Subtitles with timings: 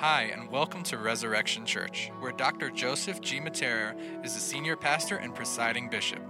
[0.00, 2.68] Hi, and welcome to Resurrection Church, where Dr.
[2.68, 3.40] Joseph G.
[3.40, 6.20] Mattera is the senior pastor and presiding bishop.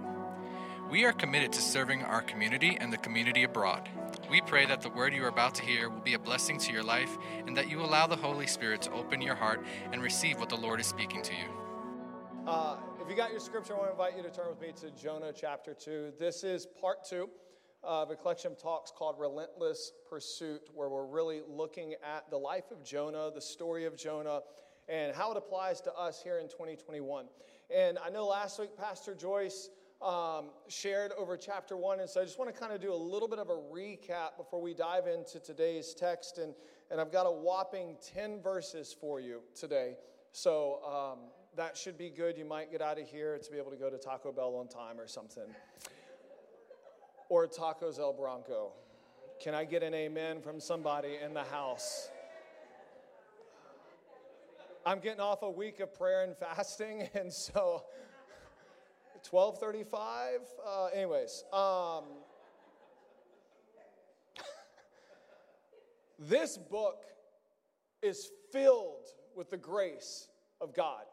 [0.89, 3.89] We are committed to serving our community and the community abroad.
[4.31, 6.71] We pray that the word you are about to hear will be a blessing to
[6.71, 9.61] your life and that you allow the Holy Spirit to open your heart
[9.91, 12.47] and receive what the Lord is speaking to you.
[12.47, 14.71] Uh, if you got your scripture, I want to invite you to turn with me
[14.79, 16.13] to Jonah chapter 2.
[16.17, 17.29] This is part 2
[17.87, 22.69] of a collection of talks called Relentless Pursuit, where we're really looking at the life
[22.69, 24.41] of Jonah, the story of Jonah,
[24.89, 27.27] and how it applies to us here in 2021.
[27.73, 29.69] And I know last week Pastor Joyce
[30.01, 32.95] um, shared over chapter 1, and so I just want to kind of do a
[32.95, 36.39] little bit of a recap before we dive into today's text.
[36.39, 36.53] And,
[36.91, 39.95] and I've got a whopping 10 verses for you today.
[40.33, 41.19] So um,
[41.55, 42.37] that should be good.
[42.37, 44.67] You might get out of here to be able to go to Taco Bell on
[44.67, 45.47] time or something
[47.29, 48.71] or Tacos El Bronco?
[49.41, 52.09] Can I get an amen from somebody in the house?
[54.85, 57.83] I'm getting off a week of prayer and fasting, and so
[59.29, 60.39] 1235.
[60.65, 62.03] Uh, anyways, um,
[66.19, 67.03] this book
[68.01, 70.29] is filled with the grace
[70.61, 71.03] of God.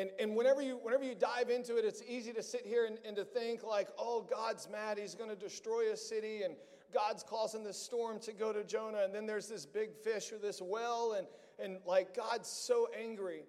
[0.00, 2.96] And, and whenever, you, whenever you dive into it, it's easy to sit here and,
[3.04, 4.96] and to think, like, oh, God's mad.
[4.96, 6.54] He's going to destroy a city, and
[6.90, 9.02] God's causing this storm to go to Jonah.
[9.04, 11.26] And then there's this big fish or this well, and,
[11.62, 13.42] and like, God's so angry.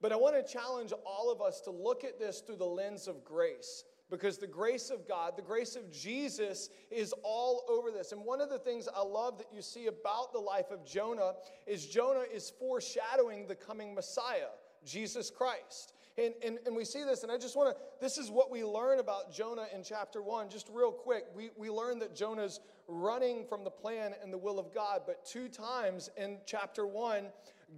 [0.00, 3.08] But I want to challenge all of us to look at this through the lens
[3.08, 8.12] of grace because the grace of God, the grace of Jesus is all over this.
[8.12, 11.32] And one of the things I love that you see about the life of Jonah
[11.66, 14.50] is Jonah is foreshadowing the coming Messiah.
[14.84, 15.94] Jesus Christ.
[16.18, 18.64] And, and, and we see this, and I just want to, this is what we
[18.64, 20.50] learn about Jonah in chapter one.
[20.50, 24.58] Just real quick, we, we learn that Jonah's running from the plan and the will
[24.58, 27.26] of God, but two times in chapter one,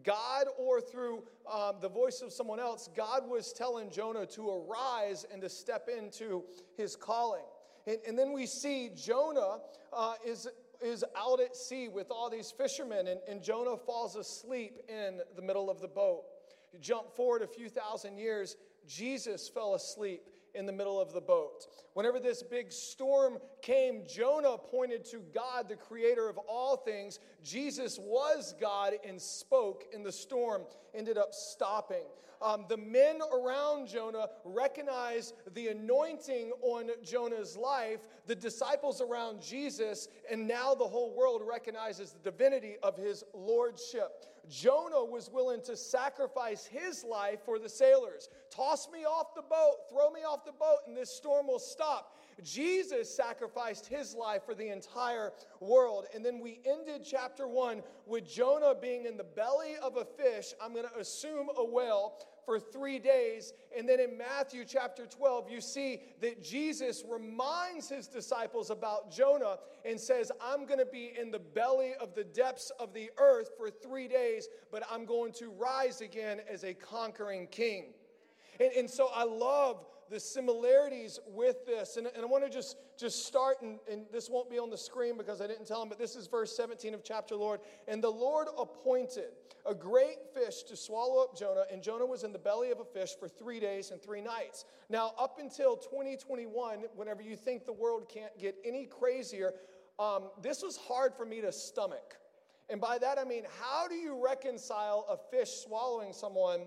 [0.03, 5.27] God or through um, the voice of someone else, God was telling Jonah to arise
[5.31, 6.43] and to step into
[6.77, 7.45] his calling.
[7.87, 9.59] And, and then we see Jonah
[9.93, 10.49] uh, is,
[10.81, 15.43] is out at sea with all these fishermen, and, and Jonah falls asleep in the
[15.43, 16.23] middle of the boat.
[16.73, 18.57] You jump forward a few thousand years,
[18.87, 20.23] Jesus fell asleep
[20.55, 21.67] in the middle of the boat.
[21.95, 27.19] Whenever this big storm came, Jonah pointed to God, the creator of all things.
[27.43, 30.63] Jesus was God and spoke, and the storm
[30.95, 32.05] ended up stopping.
[32.43, 40.09] Um, the men around Jonah recognized the anointing on Jonah's life, the disciples around Jesus,
[40.29, 44.27] and now the whole world recognizes the divinity of his lordship.
[44.49, 48.29] Jonah was willing to sacrifice his life for the sailors.
[48.51, 52.17] Toss me off the boat, throw me off the boat, and this storm will stop.
[52.43, 56.07] Jesus sacrificed his life for the entire world.
[56.15, 60.55] And then we ended chapter one with Jonah being in the belly of a fish,
[60.61, 62.15] I'm going to assume a whale,
[62.45, 63.53] for three days.
[63.77, 69.59] And then in Matthew chapter 12, you see that Jesus reminds his disciples about Jonah
[69.85, 73.51] and says, I'm going to be in the belly of the depths of the earth
[73.57, 77.95] for three days, but I'm going to rise again as a conquering king.
[78.61, 81.97] And, and so I love the similarities with this.
[81.97, 84.77] And, and I want to just, just start, and, and this won't be on the
[84.77, 87.61] screen because I didn't tell him, but this is verse 17 of chapter Lord.
[87.89, 89.31] And the Lord appointed
[89.65, 92.85] a great fish to swallow up Jonah, and Jonah was in the belly of a
[92.85, 94.67] fish for three days and three nights.
[94.91, 99.55] Now, up until 2021, whenever you think the world can't get any crazier,
[99.99, 102.17] um, this was hard for me to stomach.
[102.69, 106.61] And by that I mean, how do you reconcile a fish swallowing someone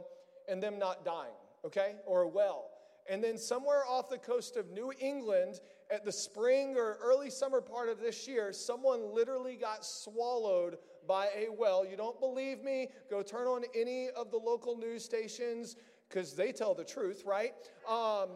[0.50, 1.96] and them not dying, okay?
[2.08, 2.72] Or a well?
[3.08, 5.60] And then somewhere off the coast of New England,
[5.92, 10.78] at the spring or early summer part of this year, someone literally got swallowed
[11.08, 11.86] by a well.
[11.86, 12.90] You don't believe me?
[13.10, 15.76] Go turn on any of the local news stations
[16.10, 17.54] because they tell the truth, right?
[17.88, 18.30] Um,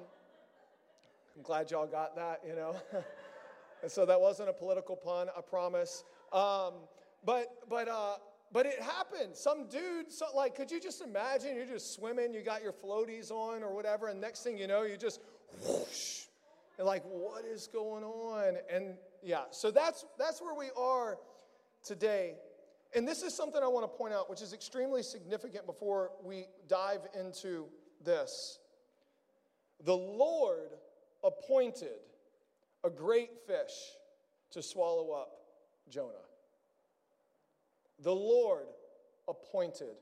[1.36, 2.76] I'm glad y'all got that, you know.
[3.82, 6.04] and so that wasn't a political pun, I promise.
[6.32, 6.74] Um,
[7.26, 8.16] but but uh,
[8.52, 9.36] but it happened.
[9.36, 11.56] Some dude, so, like, could you just imagine?
[11.56, 14.84] You're just swimming, you got your floaties on or whatever, and next thing you know,
[14.84, 15.22] you just
[15.66, 16.24] whoosh,
[16.78, 18.58] and like, what is going on?
[18.74, 21.18] And yeah, so that's that's where we are
[21.84, 22.36] today.
[22.96, 26.46] And this is something I want to point out, which is extremely significant before we
[26.68, 27.66] dive into
[28.04, 28.58] this.
[29.86, 30.72] The Lord
[31.24, 32.00] appointed
[32.84, 33.74] a great fish
[34.52, 35.30] to swallow up
[35.90, 36.29] Jonah.
[38.02, 38.68] The Lord
[39.28, 39.96] appointed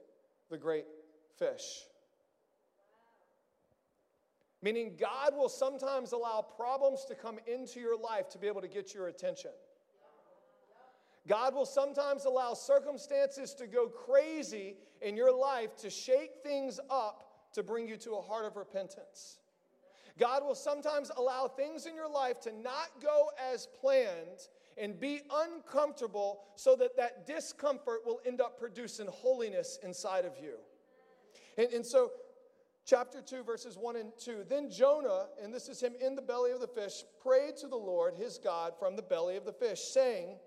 [0.50, 0.86] the great
[1.38, 1.84] fish.
[4.62, 8.68] Meaning, God will sometimes allow problems to come into your life to be able to
[8.68, 9.52] get your attention.
[11.28, 17.52] God will sometimes allow circumstances to go crazy in your life to shake things up
[17.54, 19.38] to bring you to a heart of repentance.
[20.18, 24.48] God will sometimes allow things in your life to not go as planned
[24.80, 30.56] and be uncomfortable so that that discomfort will end up producing holiness inside of you.
[31.58, 32.12] And, and so,
[32.86, 36.52] chapter 2, verses 1 and 2 Then Jonah, and this is him in the belly
[36.52, 39.82] of the fish, prayed to the Lord his God from the belly of the fish,
[39.82, 40.38] saying,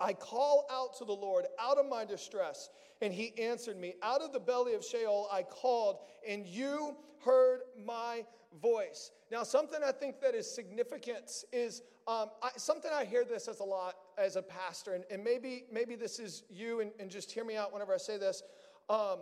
[0.00, 2.70] I call out to the Lord out of my distress,
[3.02, 3.94] and he answered me.
[4.02, 8.24] Out of the belly of Sheol I called, and you heard my
[8.62, 9.10] voice.
[9.30, 13.60] Now, something I think that is significant is um, I, something I hear this as
[13.60, 17.30] a lot as a pastor, and, and maybe, maybe this is you, and, and, just
[17.30, 18.42] hear me out whenever I say this.
[18.88, 19.18] Um,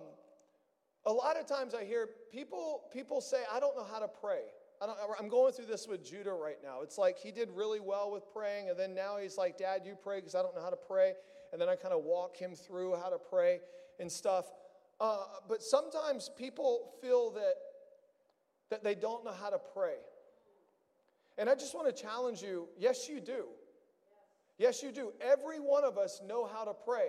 [1.05, 4.43] a lot of times I hear people, people say, I don't know how to pray.
[4.81, 6.83] I am going through this with Judah right now.
[6.83, 9.95] It's like he did really well with praying, and then now he's like, Dad, you
[9.95, 11.15] pray because I don't know how to pray.
[11.53, 13.61] And then I kind of walk him through how to pray
[14.01, 14.47] and stuff.
[15.01, 17.55] Uh, but sometimes people feel that,
[18.71, 19.97] that they don't know how to pray.
[21.39, 23.47] And I just want to challenge you yes, you do.
[24.59, 25.13] Yes, you do.
[25.21, 27.09] Every one of us know how to pray.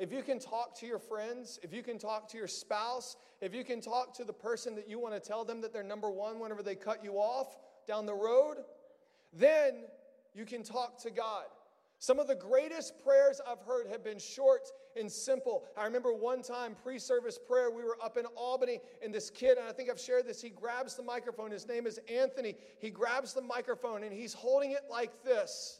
[0.00, 3.54] If you can talk to your friends, if you can talk to your spouse, if
[3.54, 6.08] you can talk to the person that you want to tell them that they're number
[6.08, 8.56] one whenever they cut you off down the road,
[9.34, 9.84] then
[10.34, 11.44] you can talk to God.
[11.98, 14.68] Some of the greatest prayers I've heard have been short
[14.98, 15.64] and simple.
[15.76, 19.58] I remember one time, pre service prayer, we were up in Albany, and this kid,
[19.58, 21.50] and I think I've shared this, he grabs the microphone.
[21.50, 22.54] His name is Anthony.
[22.78, 25.78] He grabs the microphone and he's holding it like this.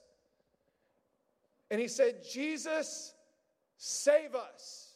[1.70, 3.14] And he said, Jesus,
[3.82, 4.90] Save us.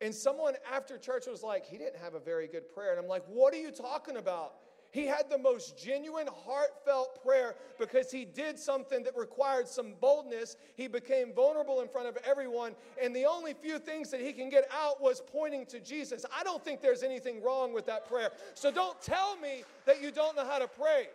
[0.00, 2.92] And someone after church was like, he didn't have a very good prayer.
[2.92, 4.54] And I'm like, what are you talking about?
[4.90, 10.56] He had the most genuine, heartfelt prayer because he did something that required some boldness.
[10.76, 14.48] He became vulnerable in front of everyone, and the only few things that he can
[14.48, 16.24] get out was pointing to Jesus.
[16.34, 18.30] I don't think there's anything wrong with that prayer.
[18.54, 21.08] So don't tell me that you don't know how to pray.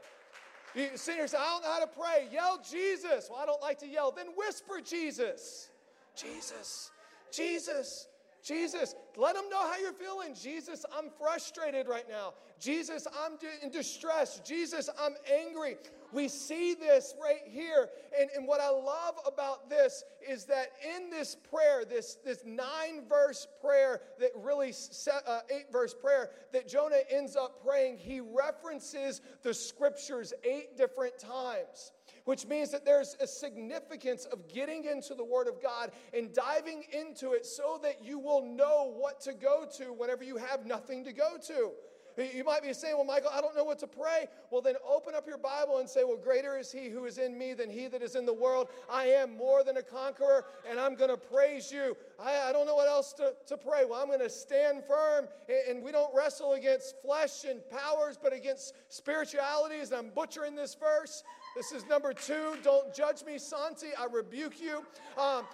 [0.76, 2.28] You sit here I don't know how to pray.
[2.32, 3.28] Yell Jesus.
[3.30, 4.12] Well, I don't like to yell.
[4.12, 5.70] Then whisper Jesus.
[6.16, 6.92] Jesus,
[7.32, 8.08] Jesus,
[8.44, 8.96] Jesus.
[9.18, 10.36] Let them know how you're feeling.
[10.36, 12.34] Jesus, I'm frustrated right now.
[12.60, 13.34] Jesus, I'm
[13.64, 14.40] in distress.
[14.46, 15.78] Jesus, I'm angry.
[16.12, 17.90] We see this right here.
[18.20, 23.04] And, and what I love about this is that in this prayer, this, this nine
[23.10, 28.22] verse prayer, that really set, uh, eight verse prayer that Jonah ends up praying, he
[28.22, 31.92] references the scriptures eight different times
[32.26, 36.84] which means that there's a significance of getting into the Word of God and diving
[36.92, 41.04] into it so that you will know what to go to whenever you have nothing
[41.06, 41.72] to go to.
[42.18, 44.28] You might be saying, Well, Michael, I don't know what to pray.
[44.50, 47.38] Well, then open up your Bible and say, Well, greater is He who is in
[47.38, 48.70] me than He that is in the world.
[48.90, 51.98] I am more than a conqueror, and I'm going to praise you.
[52.18, 53.84] I, I, don't know what else to, to pray.
[53.84, 58.18] Well, I'm going to stand firm, and, and we don't wrestle against flesh and powers,
[58.22, 59.92] but against spiritualities.
[59.92, 61.22] And I'm butchering this verse.
[61.56, 62.58] This is number two.
[62.64, 63.88] Don't judge me, Santi.
[63.98, 64.84] I rebuke you.
[65.18, 65.46] Um,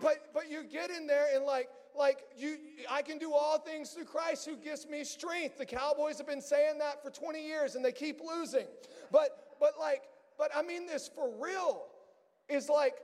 [0.00, 2.56] but but you get in there and like like you
[2.88, 5.58] I can do all things through Christ who gives me strength.
[5.58, 8.66] The Cowboys have been saying that for 20 years and they keep losing.
[9.10, 10.02] But but like
[10.38, 11.86] but I mean this for real.
[12.48, 12.94] Is like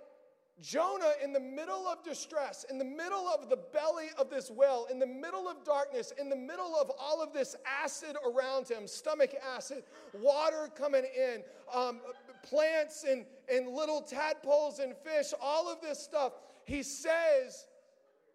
[0.60, 4.86] Jonah, in the middle of distress, in the middle of the belly of this well,
[4.90, 8.86] in the middle of darkness, in the middle of all of this acid around him
[8.86, 9.84] stomach acid,
[10.20, 11.42] water coming in,
[11.74, 12.00] um,
[12.42, 16.32] plants and, and little tadpoles and fish, all of this stuff,
[16.64, 17.66] he says,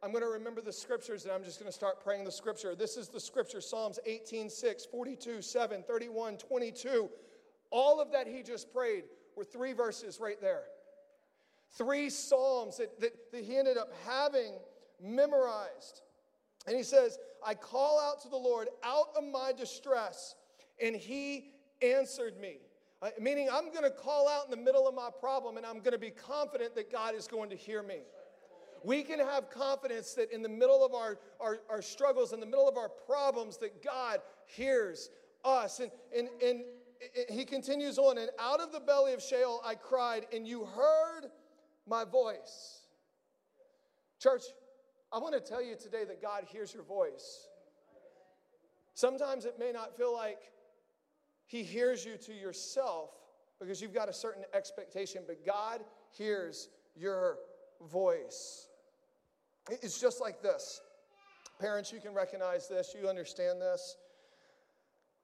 [0.03, 2.75] I'm going to remember the scriptures and I'm just going to start praying the scripture.
[2.75, 7.09] This is the scripture Psalms 18, 6, 42, 7, 31, 22.
[7.71, 10.63] All of that he just prayed were three verses right there.
[11.71, 14.53] Three Psalms that, that, that he ended up having
[15.01, 16.01] memorized.
[16.67, 20.35] And he says, I call out to the Lord out of my distress,
[20.81, 22.57] and he answered me.
[23.05, 25.77] Uh, meaning, I'm going to call out in the middle of my problem, and I'm
[25.77, 27.99] going to be confident that God is going to hear me.
[28.83, 32.47] We can have confidence that in the middle of our, our, our struggles, in the
[32.47, 35.11] middle of our problems, that God hears
[35.43, 35.79] us.
[35.79, 36.63] And, and, and
[37.29, 41.29] he continues on, and out of the belly of Sheol I cried, and you heard
[41.87, 42.79] my voice.
[44.19, 44.45] Church,
[45.13, 47.49] I want to tell you today that God hears your voice.
[48.95, 50.39] Sometimes it may not feel like
[51.45, 53.11] He hears you to yourself
[53.59, 57.37] because you've got a certain expectation, but God hears your
[57.89, 58.69] voice.
[59.69, 60.81] It's just like this.
[61.59, 63.97] Parents, you can recognize this, you understand this.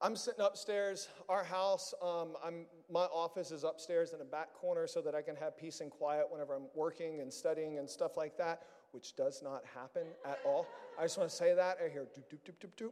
[0.03, 1.93] I'm sitting upstairs, our house.
[2.01, 5.55] Um, I'm, my office is upstairs in a back corner so that I can have
[5.55, 8.63] peace and quiet whenever I'm working and studying and stuff like that,
[8.93, 10.65] which does not happen at all.
[10.99, 11.77] I just want to say that.
[11.85, 12.91] I hear doop, doop, doop, doop, doop.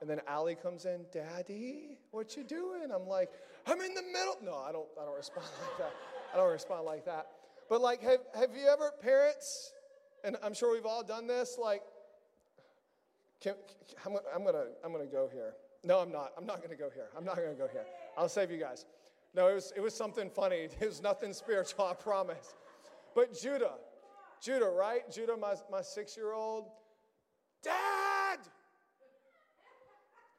[0.00, 2.90] And then Allie comes in, Daddy, what you doing?
[2.94, 3.30] I'm like,
[3.66, 4.36] I'm in the middle.
[4.44, 5.94] No, I don't, I don't respond like that.
[6.34, 7.26] I don't respond like that.
[7.68, 9.72] But like, have, have you ever, parents,
[10.24, 11.82] and I'm sure we've all done this, like,
[13.40, 13.54] can,
[14.04, 15.54] I'm, I'm, gonna, I'm gonna go here.
[15.84, 16.32] No, I'm not.
[16.38, 17.06] I'm not gonna go here.
[17.16, 17.84] I'm not gonna go here.
[18.16, 18.86] I'll save you guys.
[19.34, 20.68] No, it was, it was something funny.
[20.80, 22.54] It was nothing spiritual, I promise.
[23.14, 23.74] But Judah,
[24.40, 25.10] Judah, right?
[25.10, 26.68] Judah, my, my six year old.
[27.62, 28.05] Dad!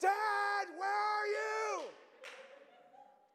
[0.00, 1.82] Dad, where are you?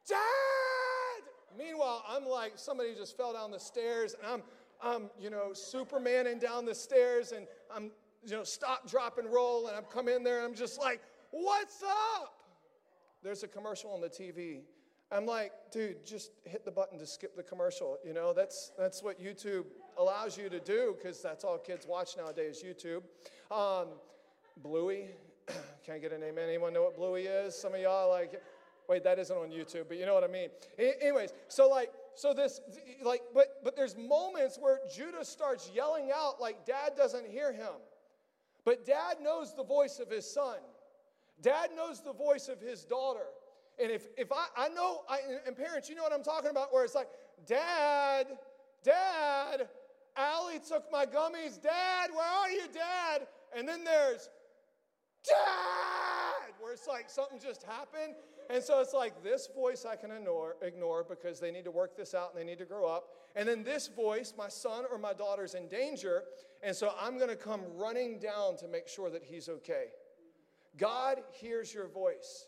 [0.08, 1.58] Dad!
[1.58, 4.42] Meanwhile, I'm like, somebody just fell down the stairs, and I'm,
[4.82, 7.90] I'm, you know, Supermaning down the stairs, and I'm,
[8.24, 11.00] you know, stop, drop, and roll, and I'm come in there, and I'm just like,
[11.30, 12.34] what's up?
[13.22, 14.62] There's a commercial on the TV.
[15.10, 17.98] I'm like, dude, just hit the button to skip the commercial.
[18.04, 19.64] You know, that's that's what YouTube
[19.98, 22.64] allows you to do because that's all kids watch nowadays.
[22.66, 23.02] YouTube.
[23.54, 23.88] Um,
[24.56, 25.10] Bluey,
[25.86, 26.38] can't get a name.
[26.38, 27.54] Anyone know what Bluey is?
[27.54, 28.40] Some of y'all like,
[28.88, 30.48] wait, that isn't on YouTube, but you know what I mean.
[30.78, 32.60] Anyways, so like, so this,
[33.02, 37.74] like, but but there's moments where Judah starts yelling out like dad doesn't hear him,
[38.64, 40.58] but dad knows the voice of his son.
[41.42, 43.26] Dad knows the voice of his daughter.
[43.82, 46.72] And if, if I, I know, I, and parents, you know what I'm talking about,
[46.72, 47.08] where it's like,
[47.46, 48.26] Dad,
[48.84, 49.68] Dad,
[50.16, 51.60] Allie took my gummies.
[51.60, 53.26] Dad, where are you, Dad?
[53.56, 54.28] And then there's,
[55.24, 58.14] Dad, where it's like something just happened.
[58.50, 61.96] And so it's like this voice I can ignore, ignore because they need to work
[61.96, 63.08] this out and they need to grow up.
[63.34, 66.24] And then this voice, my son or my daughter's in danger.
[66.62, 69.86] And so I'm going to come running down to make sure that he's okay.
[70.76, 72.46] God hears your voice.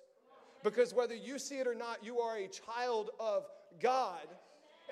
[0.62, 3.47] Because whether you see it or not, you are a child of
[3.80, 4.26] God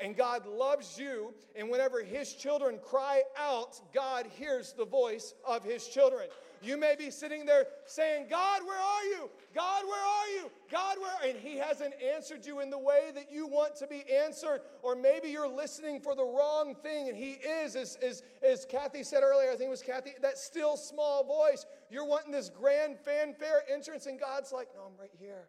[0.03, 1.35] and God loves you.
[1.57, 6.29] And whenever His children cry out, God hears the voice of His children.
[6.65, 9.31] You may be sitting there saying, God, where are you?
[9.55, 10.51] God, where are you?
[10.71, 11.31] God, where?
[11.31, 14.61] And He hasn't answered you in the way that you want to be answered.
[14.83, 19.03] Or maybe you're listening for the wrong thing, and He is, as, as, as Kathy
[19.03, 21.67] said earlier, I think it was Kathy, that still small voice.
[21.91, 25.49] You're wanting this grand fanfare entrance, and God's like, No, I'm right here.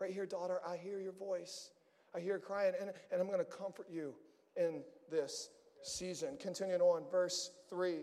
[0.00, 1.70] Right here, daughter, I hear your voice.
[2.14, 4.14] I hear crying, and, and I'm going to comfort you
[4.56, 5.50] in this
[5.82, 6.36] season.
[6.40, 8.00] Continuing on, verse 3.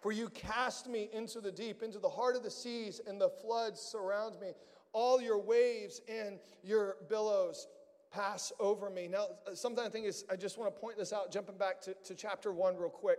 [0.00, 3.28] For you cast me into the deep, into the heart of the seas, and the
[3.28, 4.52] floods surround me.
[4.92, 7.66] All your waves and your billows
[8.10, 9.08] pass over me.
[9.08, 11.94] Now, something I think is, I just want to point this out, jumping back to,
[12.04, 13.18] to chapter 1 real quick,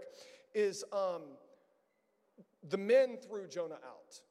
[0.53, 1.21] is um,
[2.69, 4.21] the men threw Jonah out.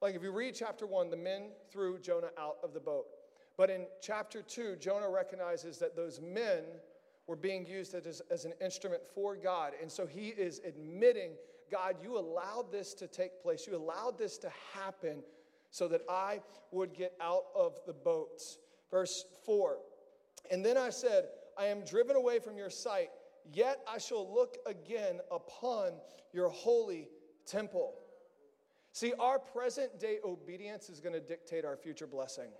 [0.00, 3.06] Like if you read chapter 1, the men threw Jonah out of the boat.
[3.56, 6.64] But in chapter 2, Jonah recognizes that those men
[7.26, 9.72] were being used as, as an instrument for God.
[9.80, 11.32] And so he is admitting,
[11.70, 13.66] God, you allowed this to take place.
[13.66, 15.22] You allowed this to happen
[15.70, 16.40] so that I
[16.70, 18.40] would get out of the boat.
[18.90, 19.78] Verse 4
[20.50, 21.24] And then I said,
[21.58, 23.10] I am driven away from your sight,
[23.52, 25.92] yet I shall look again upon
[26.32, 27.08] your holy
[27.46, 27.94] temple.
[28.92, 32.50] See, our present day obedience is going to dictate our future blessing.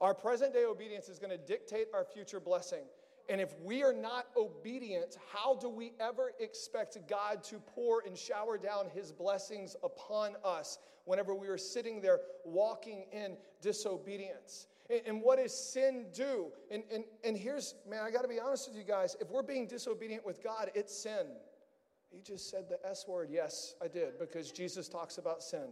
[0.00, 2.84] Our present day obedience is going to dictate our future blessing.
[3.30, 8.18] And if we are not obedient, how do we ever expect God to pour and
[8.18, 14.66] shower down his blessings upon us whenever we are sitting there walking in disobedience?
[14.90, 16.46] And, and what does sin do?
[16.72, 19.16] And, and, and here's, man, I got to be honest with you guys.
[19.20, 21.28] If we're being disobedient with God, it's sin.
[22.10, 23.28] He just said the S word.
[23.30, 25.68] Yes, I did, because Jesus talks about sin.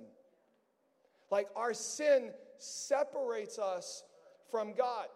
[1.28, 4.04] Like our sin separates us
[4.48, 5.08] from God.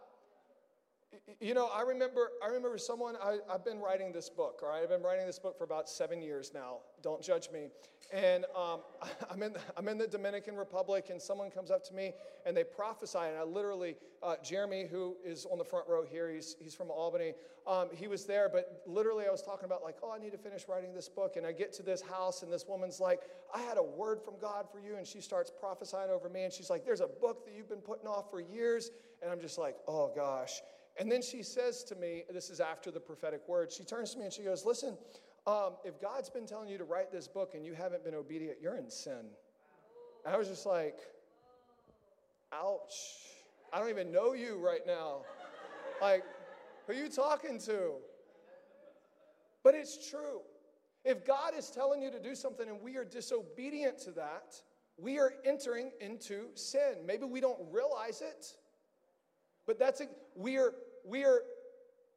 [1.40, 4.82] You know, I remember, I remember someone, I, have been writing this book, all right?
[4.82, 6.78] I've been writing this book for about seven years now.
[7.02, 7.68] Don't judge me.
[8.12, 8.80] And um,
[9.30, 12.12] I'm, in, I'm in the Dominican Republic, and someone comes up to me
[12.46, 13.18] and they prophesy.
[13.18, 16.90] And I literally, uh, Jeremy, who is on the front row here, he's, he's from
[16.90, 17.34] Albany,
[17.66, 20.38] um, he was there, but literally I was talking about, like, oh, I need to
[20.38, 21.36] finish writing this book.
[21.36, 23.20] And I get to this house, and this woman's like,
[23.54, 24.96] I had a word from God for you.
[24.96, 27.78] And she starts prophesying over me, and she's like, there's a book that you've been
[27.78, 28.90] putting off for years.
[29.22, 30.60] And I'm just like, oh gosh.
[30.98, 34.18] And then she says to me, this is after the prophetic word, she turns to
[34.18, 34.96] me and she goes, Listen,
[35.46, 38.58] um, if God's been telling you to write this book and you haven't been obedient,
[38.60, 39.24] you're in sin.
[40.24, 40.98] And I was just like,
[42.52, 42.92] ouch.
[43.72, 45.22] I don't even know you right now.
[46.00, 46.22] like,
[46.86, 47.94] who are you talking to?
[49.64, 50.40] But it's true.
[51.04, 54.60] If God is telling you to do something and we are disobedient to that,
[54.96, 56.98] we are entering into sin.
[57.04, 58.46] Maybe we don't realize it,
[59.66, 60.00] but that's
[60.36, 60.74] we are
[61.04, 61.42] we are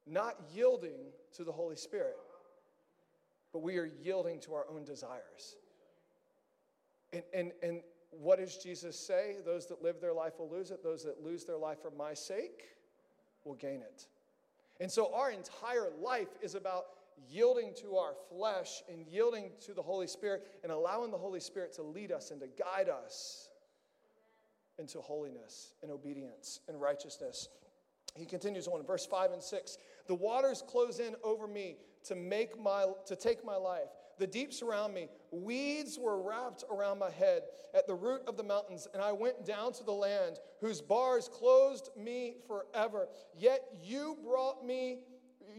[0.07, 2.15] not yielding to the Holy Spirit,
[3.51, 5.55] but we are yielding to our own desires.
[7.13, 7.81] And, and, and
[8.11, 9.37] what does Jesus say?
[9.45, 12.13] Those that live their life will lose it, those that lose their life for my
[12.13, 12.63] sake
[13.43, 14.07] will gain it.
[14.79, 16.85] And so our entire life is about
[17.29, 21.73] yielding to our flesh and yielding to the Holy Spirit and allowing the Holy Spirit
[21.75, 23.49] to lead us and to guide us
[24.77, 27.47] into holiness and obedience and righteousness.
[28.15, 29.77] He continues on in verse 5 and 6.
[30.07, 33.89] The waters close in over me to make my to take my life.
[34.17, 35.09] The deep surround me.
[35.31, 37.43] Weeds were wrapped around my head
[37.73, 41.27] at the root of the mountains, and I went down to the land whose bars
[41.27, 43.09] closed me forever.
[43.37, 44.99] Yet you brought me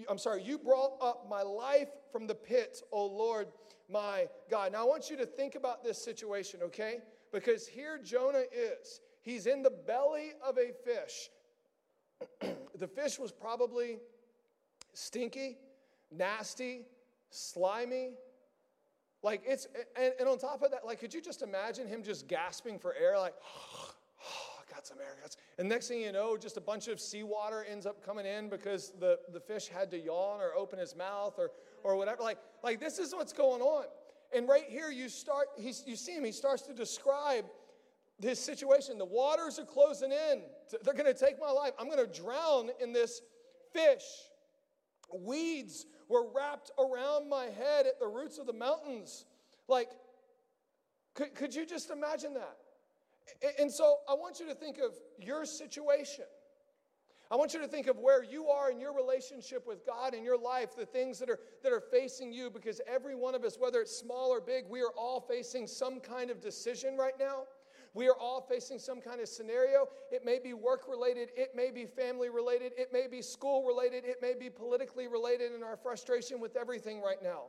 [0.09, 3.49] I'm sorry, you brought up my life from the pit, O Lord,
[3.91, 4.73] my God.
[4.73, 6.99] Now I want you to think about this situation, okay?
[7.33, 9.01] Because here Jonah is.
[9.23, 11.31] He's in the belly of a fish.
[12.79, 13.99] the fish was probably
[14.93, 15.59] stinky,
[16.11, 16.83] nasty,
[17.31, 18.11] slimy.
[19.23, 19.67] Like it's,
[20.01, 22.95] and, and, on top of that, like, could you just imagine him just gasping for
[22.95, 25.17] air, like, oh, got some air.
[25.59, 28.93] And next thing you know, just a bunch of seawater ends up coming in because
[29.01, 31.51] the, the fish had to yawn or open his mouth or,
[31.83, 32.23] or whatever.
[32.23, 33.87] Like, like, this is what's going on.
[34.35, 37.47] And right here, you start, he's, you see him, he starts to describe
[38.19, 38.99] this situation.
[38.99, 40.43] The waters are closing in.
[40.83, 41.73] They're going to take my life.
[41.79, 43.21] I'm going to drown in this
[43.73, 44.05] fish.
[45.15, 49.25] Weeds were wrapped around my head at the roots of the mountains.
[49.69, 49.91] Like,
[51.15, 52.57] could, could you just imagine that?
[53.59, 56.25] And so I want you to think of your situation.
[57.29, 60.23] I want you to think of where you are in your relationship with God in
[60.23, 63.57] your life, the things that are, that are facing you, because every one of us,
[63.59, 67.43] whether it's small or big, we are all facing some kind of decision right now.
[67.97, 69.89] We are all facing some kind of scenario.
[70.13, 74.05] It may be work related, it may be family related, it may be school related,
[74.05, 77.45] it may be politically related in our frustration with everything right now.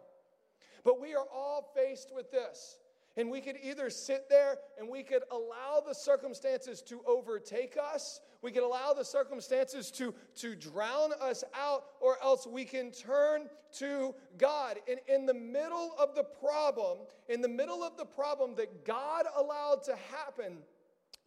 [0.85, 2.79] But we are all faced with this.
[3.17, 8.21] And we could either sit there and we could allow the circumstances to overtake us,
[8.41, 13.49] we can allow the circumstances to, to drown us out, or else we can turn
[13.77, 14.77] to God.
[14.89, 19.25] And in the middle of the problem, in the middle of the problem that God
[19.35, 20.59] allowed to happen,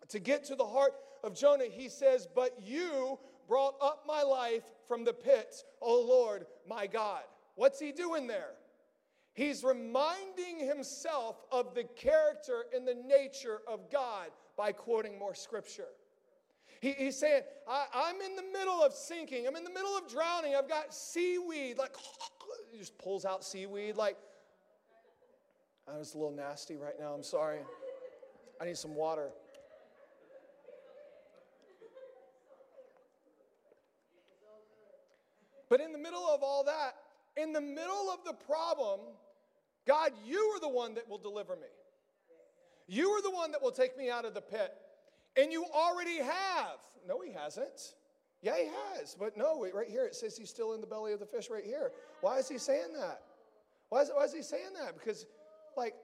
[0.08, 0.92] to get to the heart
[1.22, 3.18] of Jonah, he says, But you
[3.48, 7.22] brought up my life from the pit, O Lord, my God.
[7.56, 8.52] What's he doing there?
[9.32, 15.88] He's reminding himself of the character and the nature of God by quoting more scripture.
[16.80, 19.46] He, he's saying, I, am in the middle of sinking.
[19.46, 20.54] I'm in the middle of drowning.
[20.56, 21.76] I've got seaweed.
[21.76, 21.94] Like,
[22.78, 23.96] just pulls out seaweed.
[23.96, 24.16] Like,
[25.86, 27.12] I was a little nasty right now.
[27.12, 27.58] I'm sorry.
[28.60, 29.28] I need some water.
[35.68, 36.96] But in the middle of all that,
[37.36, 39.00] in the middle of the problem,
[39.86, 41.68] God, you are the one that will deliver me.
[42.88, 44.74] You are the one that will take me out of the pit.
[45.40, 46.78] And you already have.
[47.08, 47.94] No, he hasn't.
[48.42, 49.16] Yeah, he has.
[49.18, 51.64] But no, right here it says he's still in the belly of the fish right
[51.64, 51.92] here.
[52.20, 53.22] Why is he saying that?
[53.88, 54.94] Why is, why is he saying that?
[54.98, 55.26] Because,
[55.76, 55.94] like,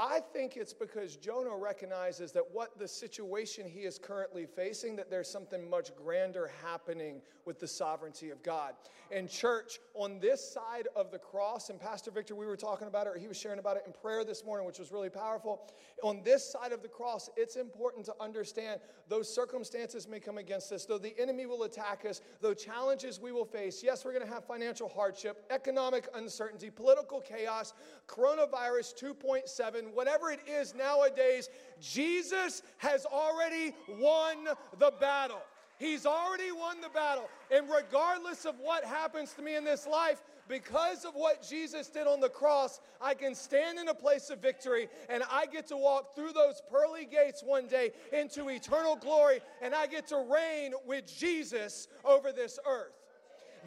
[0.00, 5.08] I think it's because Jonah recognizes that what the situation he is currently facing, that
[5.08, 8.74] there's something much grander happening with the sovereignty of God.
[9.12, 13.06] And church, on this side of the cross, and Pastor Victor, we were talking about
[13.06, 15.70] it, or he was sharing about it in prayer this morning, which was really powerful.
[16.02, 20.72] On this side of the cross, it's important to understand those circumstances may come against
[20.72, 23.80] us, though the enemy will attack us, though challenges we will face.
[23.80, 27.74] Yes, we're going to have financial hardship, economic uncertainty, political chaos,
[28.08, 31.48] coronavirus 2.7, whatever it is nowadays,
[31.80, 35.42] Jesus has already won the battle.
[35.78, 37.28] He's already won the battle.
[37.50, 42.06] And regardless of what happens to me in this life, because of what Jesus did
[42.06, 45.76] on the cross, I can stand in a place of victory and I get to
[45.76, 50.74] walk through those pearly gates one day into eternal glory and I get to reign
[50.86, 53.03] with Jesus over this earth.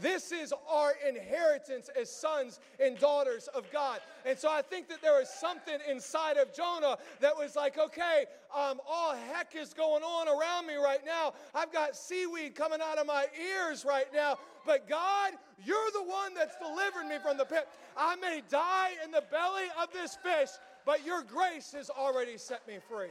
[0.02, 4.00] This is our inheritance as sons and daughters of God.
[4.26, 8.26] And so I think that there was something inside of Jonah that was like, okay,
[8.56, 11.34] um, all heck is going on around me right now.
[11.56, 14.38] I've got seaweed coming out of my ears right now.
[14.66, 15.34] But God,
[15.66, 17.68] you're the one that's delivered me from the pit.
[17.96, 20.50] I may die in the belly of this fish,
[20.86, 23.10] but your grace has already set me free.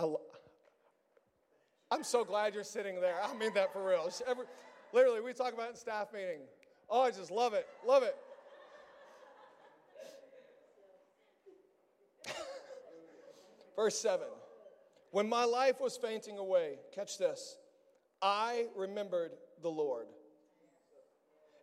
[0.00, 0.06] I,
[1.90, 3.16] I'm so glad you're sitting there.
[3.22, 4.10] I mean that for real.
[4.26, 4.46] Every,
[4.92, 6.40] literally, we talk about it in staff meeting.
[6.88, 7.66] Oh, I just love it.
[7.86, 8.16] Love it.
[13.76, 14.26] Verse 7
[15.10, 17.58] When my life was fainting away, catch this,
[18.22, 19.32] I remembered
[19.62, 20.06] the Lord.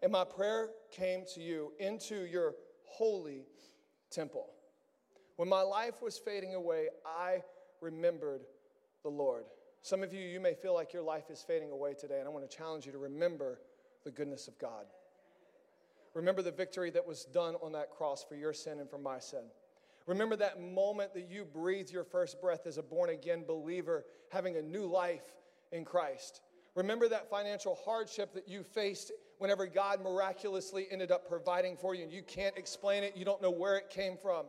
[0.04, 3.46] And my prayer came to you into your holy
[4.12, 4.46] temple.
[5.38, 7.42] When my life was fading away, I
[7.82, 8.42] remembered
[9.04, 9.46] the Lord.
[9.82, 12.32] Some of you, you may feel like your life is fading away today, and I
[12.32, 13.60] want to challenge you to remember
[14.04, 14.86] the goodness of God.
[16.14, 19.20] Remember the victory that was done on that cross for your sin and for my
[19.20, 19.44] sin.
[20.08, 24.56] Remember that moment that you breathed your first breath as a born again believer, having
[24.58, 25.36] a new life
[25.72, 26.42] in Christ.
[26.76, 32.04] Remember that financial hardship that you faced whenever God miraculously ended up providing for you
[32.04, 34.46] and you can't explain it, you don't know where it came from.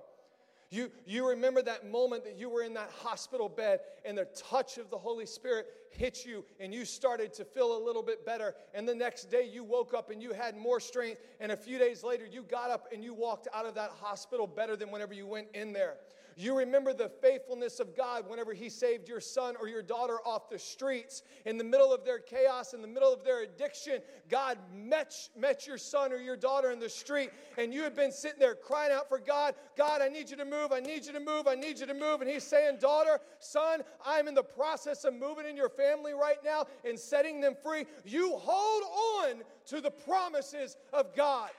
[0.70, 4.76] You, you remember that moment that you were in that hospital bed and the touch
[4.76, 8.54] of the Holy Spirit hit you and you started to feel a little bit better.
[8.74, 11.22] And the next day you woke up and you had more strength.
[11.40, 14.46] And a few days later you got up and you walked out of that hospital
[14.46, 15.94] better than whenever you went in there.
[16.38, 20.48] You remember the faithfulness of God whenever He saved your son or your daughter off
[20.48, 21.22] the streets.
[21.44, 23.98] In the middle of their chaos, in the middle of their addiction,
[24.30, 28.12] God met, met your son or your daughter in the street, and you had been
[28.12, 31.12] sitting there crying out for God God, I need you to move, I need you
[31.12, 32.20] to move, I need you to move.
[32.20, 36.38] And He's saying, Daughter, son, I'm in the process of moving in your family right
[36.44, 37.86] now and setting them free.
[38.04, 38.82] You hold
[39.24, 41.50] on to the promises of God.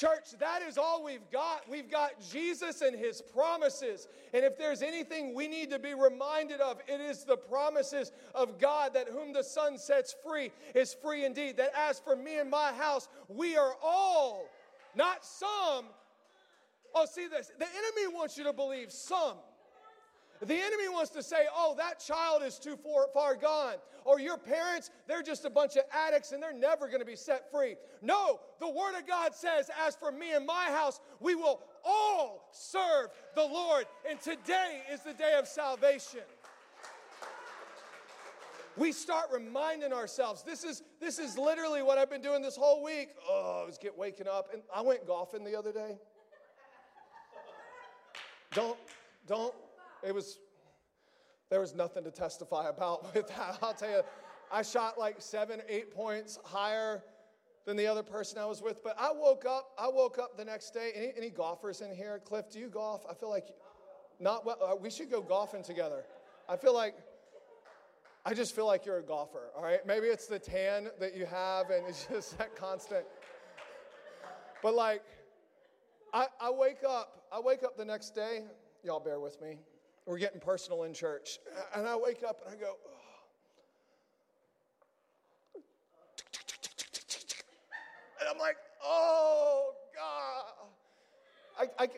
[0.00, 1.68] Church, that is all we've got.
[1.68, 4.08] We've got Jesus and his promises.
[4.32, 8.58] And if there's anything we need to be reminded of, it is the promises of
[8.58, 11.58] God that whom the Son sets free is free indeed.
[11.58, 14.46] That as for me and my house, we are all,
[14.94, 15.84] not some.
[16.94, 17.52] Oh, see this.
[17.58, 19.36] The enemy wants you to believe some.
[20.40, 22.78] The enemy wants to say, oh, that child is too
[23.12, 23.74] far, gone.
[24.04, 27.16] Or your parents, they're just a bunch of addicts and they're never going to be
[27.16, 27.76] set free.
[28.00, 32.48] No, the Word of God says, as for me and my house, we will all
[32.52, 33.84] serve the Lord.
[34.08, 36.20] And today is the day of salvation.
[38.76, 40.42] We start reminding ourselves.
[40.42, 43.10] This is this is literally what I've been doing this whole week.
[43.28, 45.98] Oh, I was get waking up and I went golfing the other day.
[48.54, 48.78] Don't
[49.26, 49.52] don't
[50.06, 50.38] it was,
[51.50, 53.58] there was nothing to testify about with that.
[53.62, 54.02] I'll tell you,
[54.52, 57.02] I shot like seven, eight points higher
[57.66, 58.82] than the other person I was with.
[58.82, 60.92] But I woke up, I woke up the next day.
[60.94, 62.20] Any, any golfers in here?
[62.24, 63.04] Cliff, do you golf?
[63.08, 63.48] I feel like
[64.18, 64.58] not well.
[64.62, 66.04] Uh, we should go golfing together.
[66.48, 66.94] I feel like,
[68.24, 69.86] I just feel like you're a golfer, all right?
[69.86, 73.04] Maybe it's the tan that you have and it's just that constant.
[74.62, 75.02] But like,
[76.12, 78.42] I, I wake up, I wake up the next day,
[78.82, 79.58] y'all bear with me.
[80.06, 81.38] We're getting personal in church.
[81.74, 82.90] And I wake up and I go, oh.
[88.20, 91.68] and I'm like, oh, God.
[91.78, 91.88] I, I,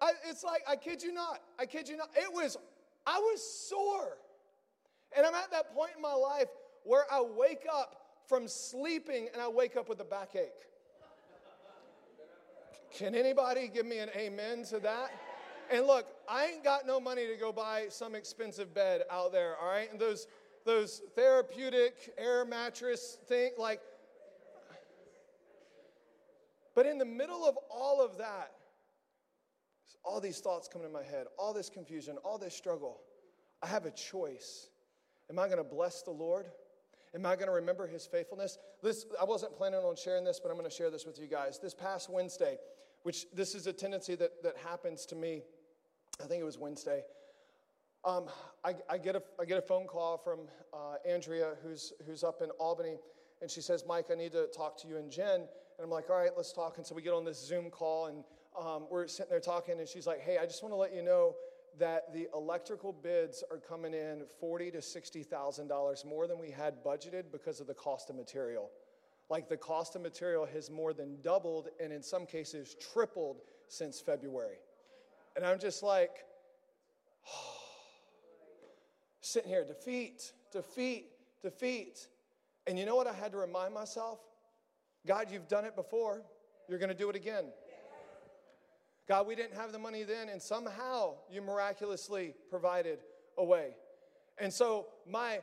[0.00, 1.40] I, it's like, I kid you not.
[1.58, 2.10] I kid you not.
[2.16, 2.56] It was,
[3.06, 4.16] I was sore.
[5.16, 6.48] And I'm at that point in my life
[6.84, 10.50] where I wake up from sleeping and I wake up with a backache.
[12.92, 15.10] Can anybody give me an amen to that?
[15.70, 19.56] And look, I ain't got no money to go buy some expensive bed out there,
[19.60, 19.90] all right?
[19.90, 20.28] And those
[20.64, 23.80] those therapeutic air mattress thing like
[26.74, 28.52] But in the middle of all of that,
[30.04, 33.00] all these thoughts coming in my head, all this confusion, all this struggle,
[33.62, 34.70] I have a choice.
[35.28, 36.46] Am I going to bless the Lord?
[37.14, 38.56] Am I going to remember his faithfulness?
[38.82, 41.26] This, I wasn't planning on sharing this, but I'm going to share this with you
[41.26, 41.58] guys.
[41.58, 42.56] This past Wednesday,
[43.02, 45.42] which this is a tendency that, that happens to me
[46.22, 47.02] I think it was Wednesday.
[48.04, 48.26] Um,
[48.64, 50.40] I, I, get a, I get a phone call from
[50.72, 52.96] uh, Andrea, who's, who's up in Albany,
[53.42, 55.40] and she says, Mike, I need to talk to you and Jen.
[55.40, 56.76] And I'm like, all right, let's talk.
[56.76, 58.24] And so we get on this Zoom call, and
[58.58, 61.02] um, we're sitting there talking, and she's like, hey, I just want to let you
[61.02, 61.34] know
[61.78, 66.50] that the electrical bids are coming in forty to sixty thousand dollars more than we
[66.50, 68.70] had budgeted because of the cost of material.
[69.30, 74.00] Like the cost of material has more than doubled, and in some cases tripled since
[74.00, 74.56] February.
[75.40, 76.10] And I'm just like,
[79.22, 81.06] sitting here, defeat, defeat,
[81.42, 82.08] defeat.
[82.66, 84.18] And you know what I had to remind myself?
[85.06, 86.20] God, you've done it before.
[86.68, 87.46] You're going to do it again.
[89.08, 92.98] God, we didn't have the money then, and somehow you miraculously provided
[93.38, 93.70] a way.
[94.36, 95.40] And so, my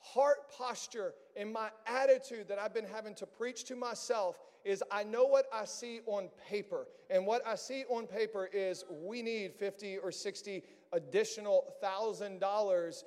[0.00, 5.04] heart posture and my attitude that I've been having to preach to myself is I
[5.04, 6.88] know what I see on paper.
[7.08, 13.04] And what I see on paper is we need 50 or 60 additional thousand dollars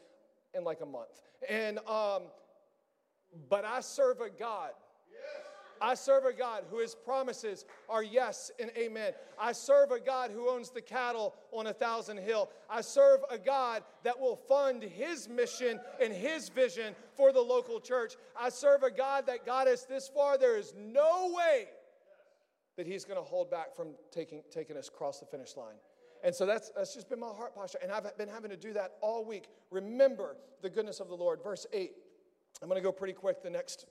[0.53, 1.21] in like a month.
[1.49, 2.23] And um,
[3.49, 4.71] but I serve a God
[5.81, 9.13] I serve a God who his promises are yes and amen.
[9.39, 12.49] I serve a God who owns the cattle on a thousand hill.
[12.69, 17.79] I serve a God that will fund his mission and his vision for the local
[17.79, 18.15] church.
[18.39, 20.37] I serve a God that got us this far.
[20.37, 21.65] There is no way
[22.77, 25.75] that he's going to hold back from taking, taking us across the finish line.
[26.23, 27.79] And so that's, that's just been my heart posture.
[27.81, 29.47] And I've been having to do that all week.
[29.71, 31.41] Remember the goodness of the Lord.
[31.43, 31.91] Verse 8.
[32.61, 33.85] I'm going to go pretty quick the next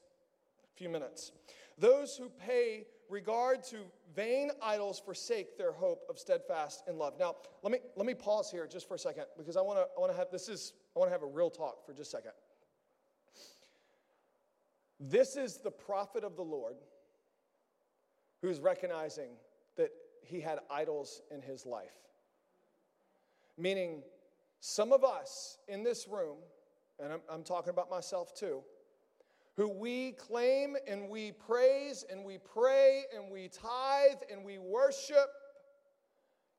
[0.77, 1.33] few minutes.
[1.79, 3.79] Those who pay regard to
[4.14, 7.14] vain idols forsake their hope of steadfast in love.
[7.19, 9.87] Now, let me let me pause here just for a second because I want to
[9.97, 12.12] I want to have this is I want to have a real talk for just
[12.12, 12.33] a second.
[15.01, 16.77] This is the prophet of the Lord
[18.43, 19.31] who's recognizing
[19.77, 19.91] that
[20.23, 21.97] he had idols in his life.
[23.57, 24.03] Meaning,
[24.61, 26.37] some of us in this room,
[27.03, 28.62] and I'm, I'm talking about myself too,
[29.59, 35.29] who we claim and we praise and we pray and we tithe and we worship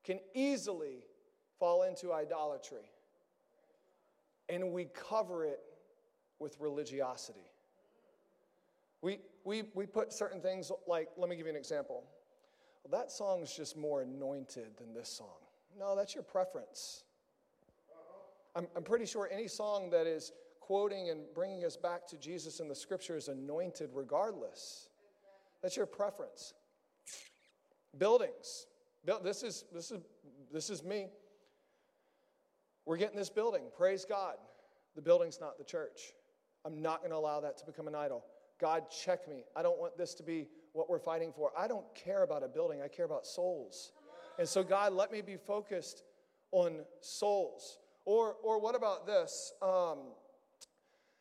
[0.04, 0.98] can easily
[1.58, 2.90] fall into idolatry.
[4.50, 5.60] And we cover it
[6.40, 7.48] with religiosity.
[9.00, 12.04] We, we, we put certain things like, let me give you an example.
[12.84, 15.38] Well, that song's just more anointed than this song.
[15.78, 17.04] No, that's your preference.
[18.54, 20.32] I'm, I'm pretty sure any song that is
[20.70, 24.88] quoting and bringing us back to Jesus in the scripture is anointed regardless.
[25.64, 26.54] That's your preference.
[27.98, 28.66] Buildings.
[29.24, 30.00] This is, this is,
[30.52, 31.08] this is me.
[32.86, 33.62] We're getting this building.
[33.76, 34.36] Praise God.
[34.94, 36.12] The building's not the church.
[36.64, 38.22] I'm not going to allow that to become an idol.
[38.60, 39.42] God, check me.
[39.56, 41.50] I don't want this to be what we're fighting for.
[41.58, 43.90] I don't care about a building, I care about souls.
[44.38, 46.04] And so, God, let me be focused
[46.52, 47.80] on souls.
[48.04, 49.52] Or, or what about this?
[49.60, 49.98] Um,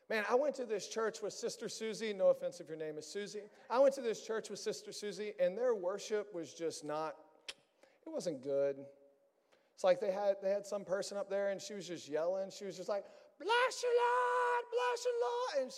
[0.09, 2.13] Man, I went to this church with Sister Susie.
[2.13, 3.43] No offense if your name is Susie.
[3.69, 7.15] I went to this church with Sister Susie, and their worship was just not,
[7.47, 8.77] it wasn't good.
[9.75, 12.49] It's like they had they had some person up there, and she was just yelling.
[12.51, 13.05] She was just like,
[13.39, 15.73] "Bless your Lord, bless your Lord,"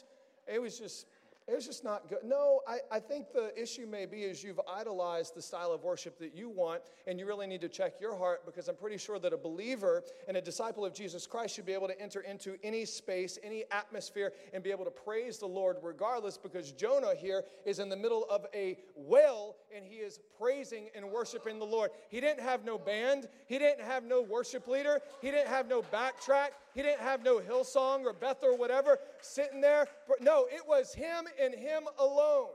[0.47, 1.05] and it was just
[1.53, 2.19] it's just not good.
[2.23, 6.17] No, I, I think the issue may be is you've idolized the style of worship
[6.19, 9.19] that you want, and you really need to check your heart because I'm pretty sure
[9.19, 12.57] that a believer and a disciple of Jesus Christ should be able to enter into
[12.63, 17.43] any space, any atmosphere, and be able to praise the Lord regardless because Jonah here
[17.65, 21.91] is in the middle of a well and he is praising and worshiping the Lord.
[22.09, 25.81] He didn't have no band, he didn't have no worship leader, he didn't have no
[25.81, 29.87] backtrack, he didn't have no Hillsong or Beth or whatever sitting there.
[30.19, 32.49] No, it was him and him alone.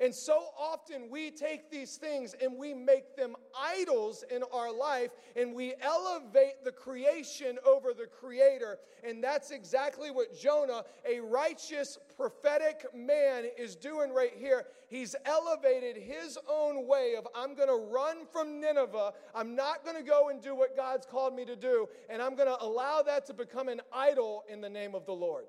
[0.00, 5.10] And so often we take these things and we make them idols in our life
[5.34, 8.78] and we elevate the creation over the creator.
[9.06, 14.64] And that's exactly what Jonah, a righteous prophetic man, is doing right here.
[14.88, 19.12] He's elevated his own way of, I'm going to run from Nineveh.
[19.34, 21.88] I'm not going to go and do what God's called me to do.
[22.08, 25.12] And I'm going to allow that to become an idol in the name of the
[25.12, 25.44] Lord.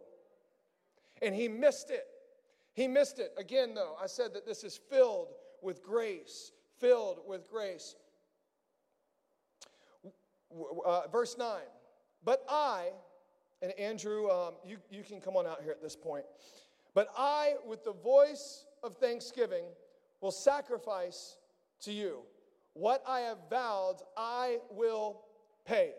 [1.22, 2.06] And he missed it.
[2.78, 3.34] He missed it.
[3.40, 5.30] Again, though, I said that this is filled
[5.64, 7.96] with grace, filled with grace.
[10.86, 11.58] Uh, verse 9.
[12.24, 12.90] But I,
[13.64, 16.26] and Andrew, um, you, you can come on out here at this point.
[16.94, 19.64] But I, with the voice of thanksgiving,
[20.22, 21.38] will sacrifice
[21.82, 22.20] to you.
[22.74, 25.22] What I have vowed, I will
[25.66, 25.94] pay.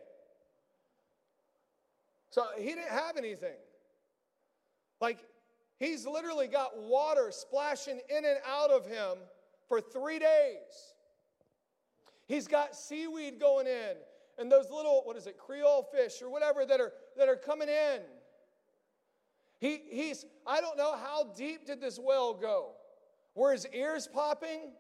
[2.31, 3.57] So he didn't have anything.
[5.01, 5.19] Like
[5.79, 9.19] He's literally got water splashing in and out of him
[9.69, 10.95] for three days.
[12.27, 13.97] He's got seaweed going in
[14.39, 17.69] and those little, what is it, Creole fish or whatever that are, that are coming
[17.69, 18.01] in.
[19.61, 22.73] He, he's, I don't know how deep did this well go?
[23.35, 24.73] Were his ears popping?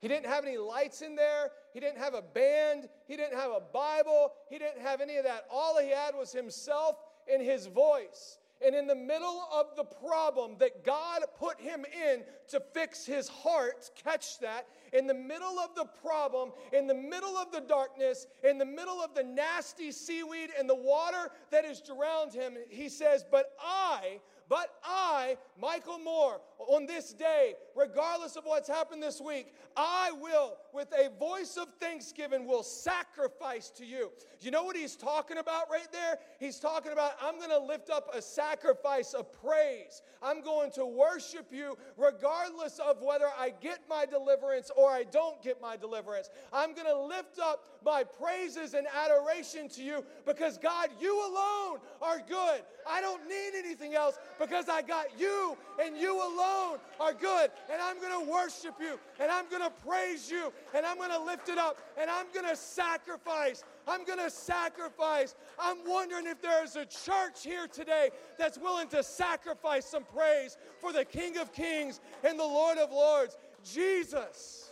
[0.00, 1.50] He didn't have any lights in there.
[1.74, 2.88] He didn't have a band.
[3.06, 4.32] He didn't have a Bible.
[4.48, 5.46] He didn't have any of that.
[5.50, 6.96] All he had was himself
[7.30, 8.38] and his voice.
[8.64, 13.28] And in the middle of the problem that God put him in to fix his
[13.28, 18.26] heart, catch that, in the middle of the problem, in the middle of the darkness,
[18.42, 22.88] in the middle of the nasty seaweed and the water that is around him, he
[22.88, 29.20] says, But I but I, Michael Moore, on this day, regardless of what's happened this
[29.20, 34.10] week, I will, with a voice of thanksgiving, will sacrifice to you.
[34.40, 36.18] You know what he's talking about right there?
[36.40, 40.02] He's talking about, I'm going to lift up a sacrifice of praise.
[40.22, 45.40] I'm going to worship you regardless of whether I get my deliverance or I don't
[45.42, 46.30] get my deliverance.
[46.52, 51.78] I'm going to lift up my praises and adoration to you because, God, you alone
[52.02, 52.62] are good.
[52.88, 57.50] I don't need anything else because I got you and you alone are good.
[57.72, 61.10] And I'm going to worship you and I'm going to praise you and I'm going
[61.10, 63.64] to lift it up and I'm going to sacrifice.
[63.86, 65.34] I'm going to sacrifice.
[65.58, 70.92] I'm wondering if there's a church here today that's willing to sacrifice some praise for
[70.92, 74.70] the King of Kings and the Lord of Lords, Jesus.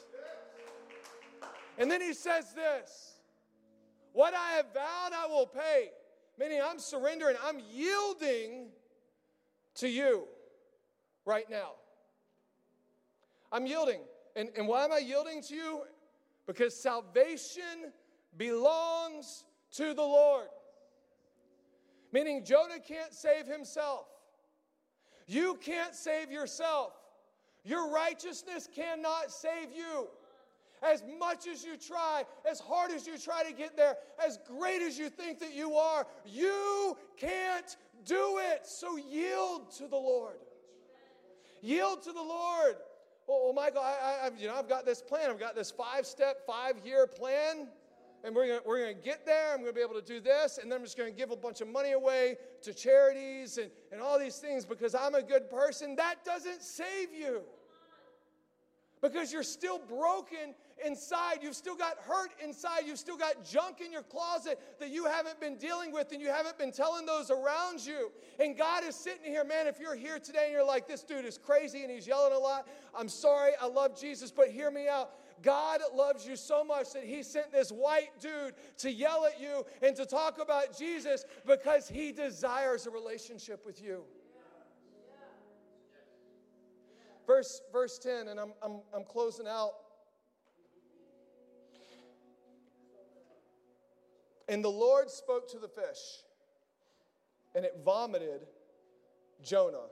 [1.78, 3.14] And then he says this
[4.12, 5.90] What I have vowed, I will pay.
[6.38, 8.66] Meaning, I'm surrendering, I'm yielding
[9.76, 10.24] to you
[11.24, 11.72] right now.
[13.52, 14.00] I'm yielding.
[14.34, 15.80] And, and why am I yielding to you?
[16.46, 17.92] Because salvation
[18.36, 20.48] belongs to the Lord.
[22.12, 24.06] Meaning, Jonah can't save himself.
[25.26, 26.92] You can't save yourself.
[27.64, 30.08] Your righteousness cannot save you.
[30.82, 34.82] As much as you try, as hard as you try to get there, as great
[34.82, 38.66] as you think that you are, you can't do it.
[38.66, 40.36] So yield to the Lord.
[41.62, 42.76] Yield to the Lord.
[43.26, 45.30] Well, Michael, I, I, you know, I've got this plan.
[45.30, 47.68] I've got this five-step, five-year plan
[48.26, 49.52] and we're gonna, we're gonna get there.
[49.52, 51.60] I'm gonna be able to do this, and then I'm just gonna give a bunch
[51.60, 55.94] of money away to charities and, and all these things because I'm a good person.
[55.94, 57.42] That doesn't save you
[59.00, 61.38] because you're still broken inside.
[61.42, 62.80] You've still got hurt inside.
[62.86, 66.28] You've still got junk in your closet that you haven't been dealing with and you
[66.28, 68.10] haven't been telling those around you.
[68.38, 69.66] And God is sitting here, man.
[69.66, 72.38] If you're here today and you're like, this dude is crazy and he's yelling a
[72.38, 73.52] lot, I'm sorry.
[73.60, 75.10] I love Jesus, but hear me out.
[75.42, 79.66] God loves you so much that He sent this white dude to yell at you
[79.82, 84.04] and to talk about Jesus because He desires a relationship with you.
[87.26, 89.72] Verse, verse 10, and I'm, I'm, I'm closing out.
[94.48, 96.22] And the Lord spoke to the fish,
[97.54, 98.46] and it vomited
[99.42, 99.88] Jonah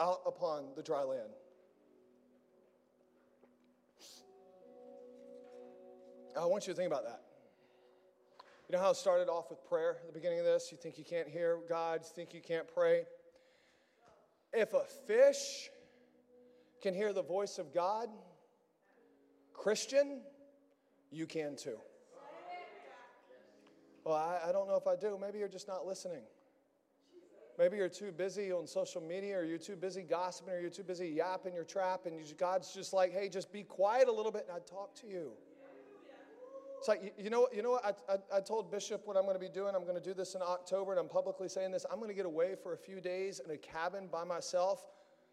[0.00, 1.30] out upon the dry land.
[6.36, 7.20] I want you to think about that.
[8.68, 10.72] You know how it started off with prayer at the beginning of this?
[10.72, 13.02] You think you can't hear God, you think you can't pray.
[14.52, 15.70] If a fish
[16.80, 18.08] can hear the voice of God,
[19.52, 20.22] Christian,
[21.10, 21.78] you can too.
[24.04, 25.16] Well, I, I, don't know if I do.
[25.20, 26.22] Maybe you're just not listening.
[27.58, 30.82] Maybe you're too busy on social media, or you're too busy gossiping, or you're too
[30.82, 34.46] busy yapping your trap, and God's just like, hey, just be quiet a little bit
[34.48, 35.32] and I'd talk to you.
[36.78, 37.84] It's like, you know, you know what?
[38.08, 39.76] I, I, I told Bishop what I'm going to be doing.
[39.76, 41.86] I'm going to do this in October, and I'm publicly saying this.
[41.88, 44.84] I'm going to get away for a few days in a cabin by myself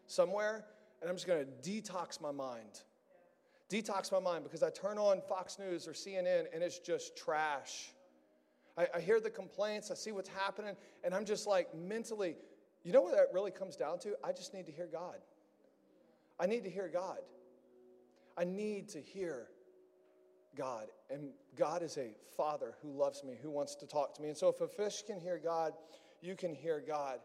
[0.06, 0.64] somewhere,
[1.00, 2.82] and I'm just going to detox my mind.
[3.68, 7.90] Detox my mind because I turn on Fox News or CNN, and it's just trash.
[8.80, 12.36] I, I hear the complaints, I see what's happening, and I'm just like mentally,
[12.82, 14.14] you know what that really comes down to?
[14.24, 15.18] I just need to hear God.
[16.38, 17.18] I need to hear God.
[18.38, 19.48] I need to hear
[20.56, 20.86] God.
[21.10, 24.28] And God is a father who loves me, who wants to talk to me.
[24.28, 25.74] And so if a fish can hear God,
[26.22, 27.18] you can hear God.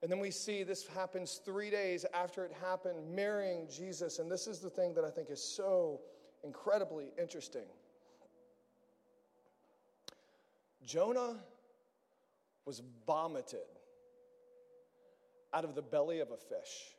[0.00, 4.18] And then we see this happens three days after it happened, marrying Jesus.
[4.20, 6.00] And this is the thing that I think is so
[6.42, 7.66] incredibly interesting.
[10.84, 11.36] Jonah
[12.64, 13.60] was vomited
[15.54, 16.94] out of the belly of a fish.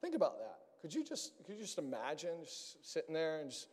[0.00, 0.58] Think about that.
[0.80, 3.68] Could you just, could you just imagine just sitting there and just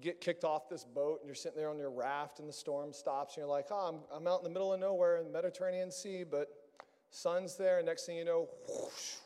[0.00, 2.92] get kicked off this boat and you're sitting there on your raft and the storm
[2.92, 5.30] stops and you're like, oh, I'm, I'm out in the middle of nowhere in the
[5.30, 6.48] Mediterranean Sea, but
[7.10, 7.78] sun's there.
[7.78, 9.16] And next thing you know, whoosh,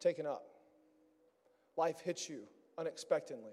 [0.00, 0.46] taken up.
[1.76, 2.42] Life hits you
[2.78, 3.52] unexpectedly.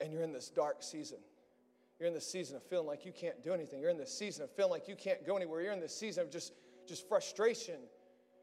[0.00, 1.18] And you're in this dark season.
[1.98, 3.80] You're in this season of feeling like you can't do anything.
[3.80, 5.60] You're in this season of feeling like you can't go anywhere.
[5.60, 6.52] You're in this season of just,
[6.86, 7.76] just frustration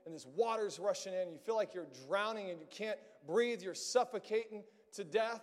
[0.06, 1.32] and this water's rushing in.
[1.32, 3.62] You feel like you're drowning and you can't breathe.
[3.62, 5.42] You're suffocating to death.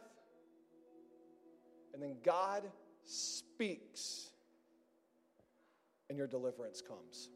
[1.92, 2.64] And then God
[3.04, 4.30] speaks,
[6.08, 7.30] and your deliverance comes.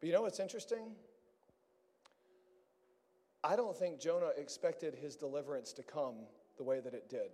[0.00, 0.92] But you know what's interesting?
[3.44, 6.16] I don't think Jonah expected his deliverance to come
[6.56, 7.30] the way that it did.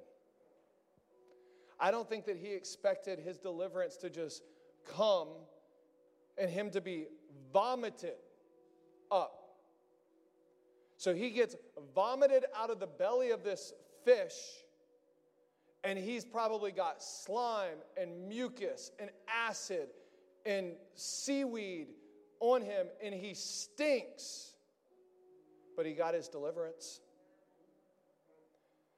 [1.85, 4.43] I don't think that he expected his deliverance to just
[4.97, 5.29] come
[6.39, 7.09] and him to be
[7.53, 8.15] vomited
[9.13, 9.59] up.
[10.97, 11.57] So he gets
[11.95, 14.33] vomited out of the belly of this fish,
[15.85, 19.89] and he's probably got slime and mucus and acid
[20.47, 21.89] and seaweed
[22.41, 24.55] on him, and he stinks.
[25.77, 27.03] But he got his deliverance.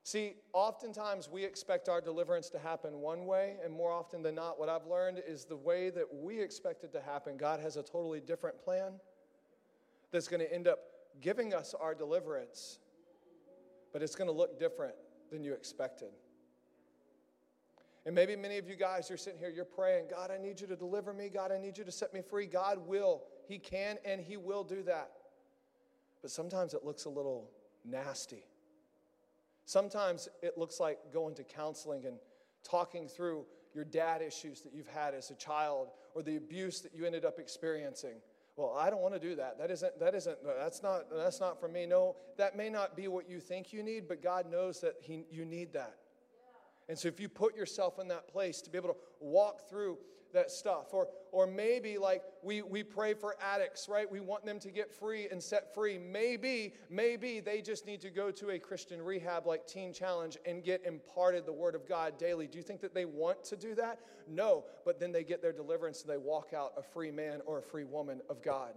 [0.07, 4.57] See, oftentimes we expect our deliverance to happen one way, and more often than not,
[4.57, 7.83] what I've learned is the way that we expect it to happen, God has a
[7.83, 9.01] totally different plan
[10.13, 10.79] that's going to end up
[11.21, 12.79] giving us our deliverance,
[13.93, 14.95] but it's going to look different
[15.33, 16.11] than you expected.
[18.05, 20.69] And maybe many of you guys are sitting here, you're praying, God, I need you
[20.69, 21.29] to deliver me.
[21.29, 22.47] God, I need you to set me free.
[22.47, 23.25] God will.
[23.49, 25.11] He can and He will do that.
[26.23, 27.51] But sometimes it looks a little
[27.85, 28.45] nasty.
[29.67, 32.17] Sometimes it looks like going to counseling and
[32.65, 33.45] talking through
[33.75, 37.25] your dad issues that you've had as a child or the abuse that you ended
[37.25, 38.15] up experiencing.
[38.57, 39.59] Well, I don't want to do that.
[39.59, 41.85] That isn't that isn't that's not that's not for me.
[41.85, 45.25] No, that may not be what you think you need, but God knows that he,
[45.31, 45.97] you need that.
[46.89, 49.99] And so if you put yourself in that place to be able to walk through
[50.37, 50.93] that stuff.
[50.93, 54.11] Or, or maybe like we, we pray for addicts, right?
[54.11, 55.99] We want them to get free and set free.
[55.99, 60.63] Maybe, maybe they just need to go to a Christian rehab like Teen Challenge and
[60.63, 62.47] get imparted the Word of God daily.
[62.47, 63.99] Do you think that they want to do that?
[64.29, 67.59] No, but then they get their deliverance and they walk out a free man or
[67.59, 68.75] a free woman of God.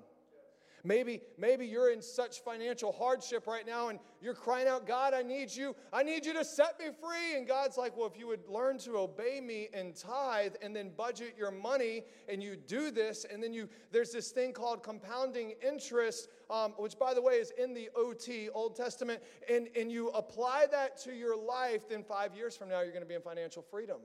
[0.84, 5.22] Maybe, maybe you're in such financial hardship right now and you're crying out, God, I
[5.22, 5.76] need you.
[5.92, 7.38] I need you to set me free.
[7.38, 10.92] And God's like, well, if you would learn to obey me and tithe and then
[10.96, 15.54] budget your money and you do this, and then you, there's this thing called compounding
[15.66, 20.10] interest, um, which by the way is in the OT, Old Testament, and, and you
[20.10, 23.22] apply that to your life, then five years from now, you're going to be in
[23.22, 23.98] financial freedom.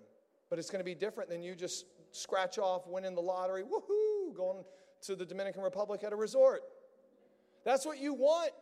[0.51, 4.35] But it's going to be different than you just scratch off winning the lottery, woohoo,
[4.37, 4.65] going
[5.07, 6.63] to the Dominican Republic at a resort.
[7.65, 8.53] That's what you want.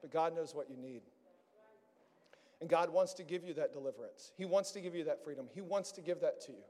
[0.00, 1.02] But God knows what you need.
[2.60, 4.32] And God wants to give you that deliverance.
[4.36, 5.46] He wants to give you that freedom.
[5.52, 6.64] He wants to give that to you.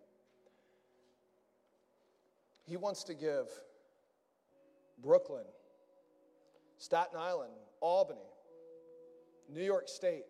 [2.64, 3.48] He wants to give
[5.02, 5.44] Brooklyn,
[6.78, 8.20] Staten Island, Albany,
[9.52, 10.24] New York State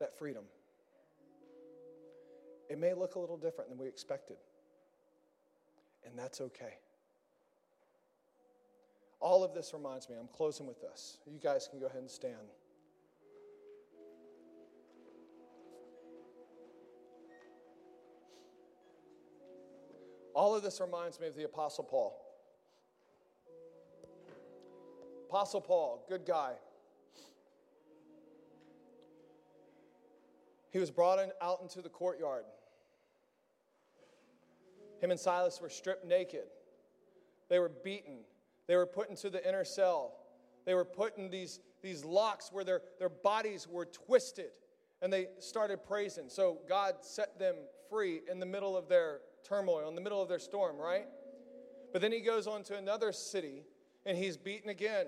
[0.00, 0.44] that freedom.
[2.68, 4.38] It may look a little different than we expected,
[6.04, 6.78] and that's okay.
[9.24, 11.16] All of this reminds me, I'm closing with this.
[11.26, 12.34] You guys can go ahead and stand.
[20.34, 22.20] All of this reminds me of the Apostle Paul.
[25.30, 26.52] Apostle Paul, good guy.
[30.70, 32.44] He was brought in, out into the courtyard.
[35.00, 36.44] Him and Silas were stripped naked.
[37.48, 38.18] They were beaten.
[38.66, 40.12] They were put into the inner cell.
[40.64, 44.50] They were put in these, these locks where their, their bodies were twisted
[45.02, 46.28] and they started praising.
[46.28, 47.56] So God set them
[47.90, 51.06] free in the middle of their turmoil, in the middle of their storm, right?
[51.92, 53.64] But then he goes on to another city
[54.06, 55.06] and he's beaten again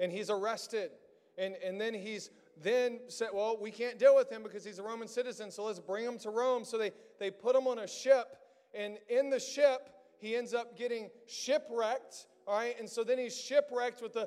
[0.00, 0.90] and he's arrested.
[1.36, 2.30] And, and then he's
[2.62, 5.78] then said, Well, we can't deal with him because he's a Roman citizen, so let's
[5.78, 6.64] bring him to Rome.
[6.64, 8.36] So they, they put him on a ship,
[8.74, 9.88] and in the ship,
[10.18, 14.26] he ends up getting shipwrecked all right, and so then he's shipwrecked with a,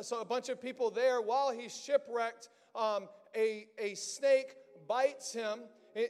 [0.00, 1.22] so a bunch of people there.
[1.22, 4.56] While he's shipwrecked, um, a, a snake
[4.88, 5.60] bites him.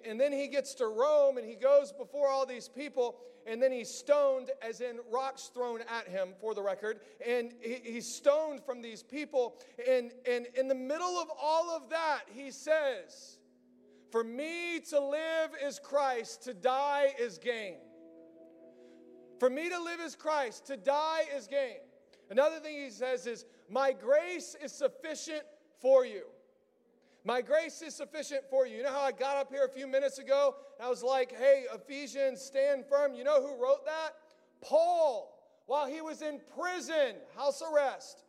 [0.09, 3.71] And then he gets to Rome and he goes before all these people, and then
[3.71, 7.01] he's stoned, as in rocks thrown at him, for the record.
[7.27, 9.61] And he, he's stoned from these people.
[9.87, 13.41] And, and in the middle of all of that, he says,
[14.11, 17.75] For me to live is Christ, to die is gain.
[19.43, 21.79] For me to live is Christ, to die is gain.
[22.31, 25.43] Another thing he says is, My grace is sufficient
[25.81, 26.23] for you.
[27.25, 28.77] My grace is sufficient for you.
[28.77, 30.55] You know how I got up here a few minutes ago?
[30.81, 33.15] I was like, hey, Ephesians, stand firm.
[33.15, 34.11] You know who wrote that?
[34.61, 35.37] Paul,
[35.67, 38.23] while he was in prison, house arrest.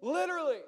[0.00, 0.60] Literally.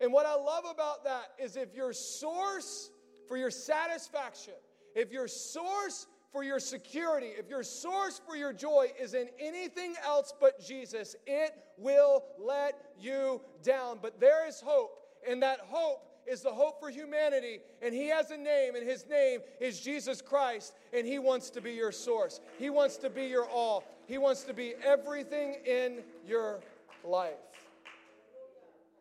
[0.00, 2.90] And what I love about that is if your source
[3.28, 4.54] for your satisfaction,
[4.96, 9.94] if your source for your security, if your source for your joy is in anything
[10.04, 13.98] else but Jesus, it will let you down.
[14.00, 14.92] But there is hope,
[15.28, 17.60] and that hope is the hope for humanity.
[17.82, 21.60] And He has a name, and His name is Jesus Christ, and He wants to
[21.60, 22.40] be your source.
[22.58, 23.84] He wants to be your all.
[24.06, 26.60] He wants to be everything in your
[27.04, 27.34] life.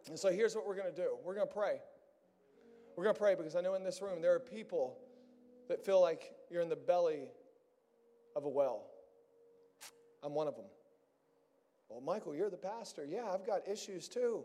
[0.07, 1.79] And so here's what we're going to do we're going to pray.
[2.95, 4.97] We're going to pray because I know in this room there are people
[5.69, 7.29] that feel like you're in the belly
[8.35, 8.85] of a well.
[10.23, 10.65] I'm one of them.
[11.87, 13.05] Well, Michael, you're the pastor.
[13.05, 14.43] Yeah, I've got issues too.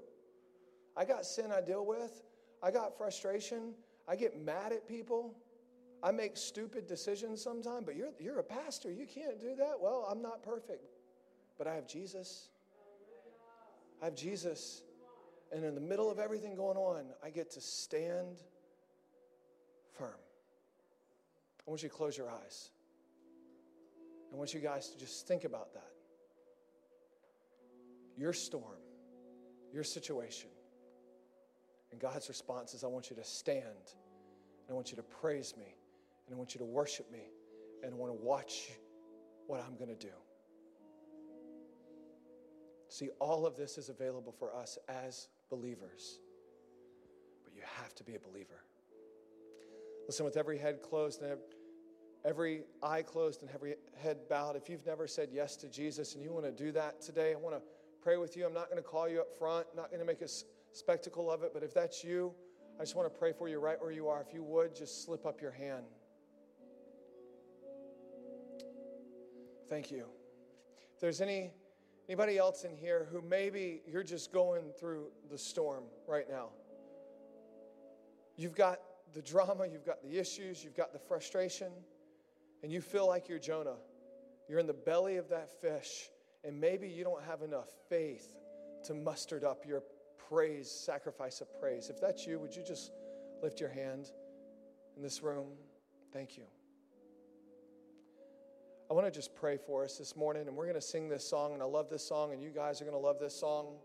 [0.97, 2.23] I got sin I deal with.
[2.63, 3.75] I got frustration.
[4.09, 5.35] I get mad at people.
[6.03, 8.93] I make stupid decisions sometimes, but you're, you're a pastor.
[8.93, 9.75] You can't do that.
[9.81, 10.85] Well, I'm not perfect,
[11.59, 12.49] but I have Jesus.
[14.03, 14.83] I have Jesus.
[15.53, 18.43] And in the middle of everything going on, I get to stand
[19.99, 20.19] firm.
[21.67, 22.71] I want you to close your eyes.
[24.33, 25.93] I want you guys to just think about that.
[28.17, 28.81] Your storm,
[29.73, 30.51] your situation.
[31.91, 35.55] And God's response is I want you to stand, and I want you to praise
[35.57, 35.77] me,
[36.27, 37.31] and I want you to worship me,
[37.83, 38.71] and I want to watch
[39.47, 40.13] what I'm going to do.
[42.89, 46.19] See, all of this is available for us as believers,
[47.45, 48.63] but you have to be a believer.
[50.07, 51.39] Listen, with every head closed and
[52.25, 56.23] every eye closed and every head bowed, if you've never said yes to Jesus and
[56.23, 57.63] you want to do that today, I want to
[58.03, 58.47] pray with you.
[58.47, 60.29] I'm not going to call you up front, not going to make a
[60.73, 62.33] spectacle of it, but if that's you,
[62.79, 64.21] I just want to pray for you right where you are.
[64.21, 65.85] If you would, just slip up your hand.
[69.71, 70.07] Thank you.
[70.95, 71.51] If there's any
[72.09, 76.49] anybody else in here who maybe you're just going through the storm right now.
[78.37, 78.81] You've got
[79.15, 81.71] the drama, you've got the issues, you've got the frustration,
[82.63, 83.77] and you feel like you're Jonah.
[84.49, 86.11] You're in the belly of that fish,
[86.43, 88.35] and maybe you don't have enough faith
[88.85, 89.83] to muster up your
[90.29, 91.89] praise, sacrifice of praise.
[91.89, 92.91] If that's you, would you just
[93.43, 94.11] lift your hand
[94.97, 95.47] in this room?
[96.13, 96.45] Thank you.
[98.91, 101.27] I want to just pray for us this morning, and we're going to sing this
[101.27, 103.77] song, and I love this song, and you guys are going to love this song.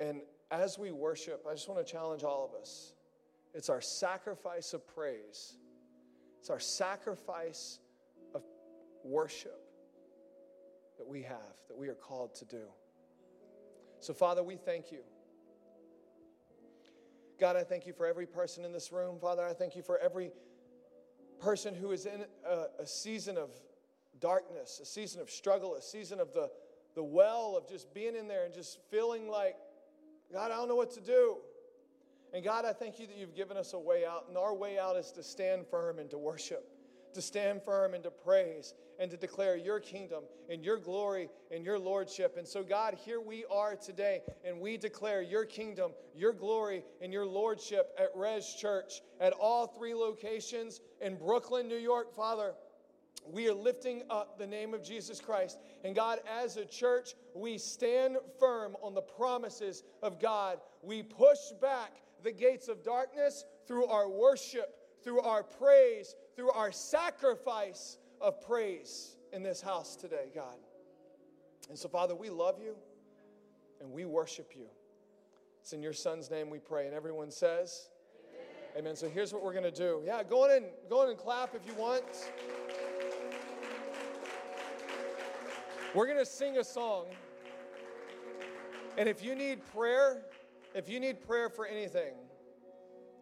[0.00, 2.94] And as we worship, I just want to challenge all of us.
[3.54, 5.56] It's our sacrifice of praise,
[6.38, 7.78] it's our sacrifice
[8.34, 8.42] of
[9.04, 9.60] worship
[10.98, 12.62] that we have, that we are called to do.
[14.00, 15.00] So, Father, we thank you.
[17.38, 19.18] God, I thank you for every person in this room.
[19.18, 20.30] Father, I thank you for every
[21.40, 23.48] person who is in a, a, season of
[24.20, 26.50] darkness, a season of struggle, a season of the,
[26.94, 29.56] the well of just being in there and just feeling like,
[30.30, 31.38] God, I don't know what to do.
[32.32, 34.26] And God, I thank you that you've given us a way out.
[34.28, 36.64] And our way out is to stand firm and to worship,
[37.14, 41.64] to stand firm and to praise and to declare your kingdom and your glory and
[41.64, 42.36] your lordship.
[42.36, 47.12] And so, God, here we are today, and we declare your kingdom, your glory, and
[47.12, 52.54] your lordship at Res Church at all three locations in Brooklyn, New York, Father.
[53.26, 55.58] We are lifting up the name of Jesus Christ.
[55.84, 60.58] And God, as a church, we stand firm on the promises of God.
[60.82, 66.72] We push back the gates of darkness through our worship, through our praise, through our
[66.72, 70.56] sacrifice of praise in this house today, God.
[71.68, 72.74] And so, Father, we love you
[73.80, 74.66] and we worship you.
[75.60, 76.86] It's in your son's name we pray.
[76.86, 77.90] And everyone says,
[78.74, 78.86] Amen.
[78.86, 78.96] Amen.
[78.96, 80.02] So here's what we're going to do.
[80.04, 82.04] Yeah, go on and go on and clap if you want.
[85.94, 87.06] We're going to sing a song.
[88.96, 90.22] And if you need prayer,
[90.74, 92.14] if you need prayer for anything,